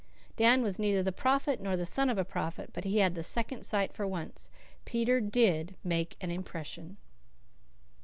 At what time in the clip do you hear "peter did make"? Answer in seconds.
4.83-6.17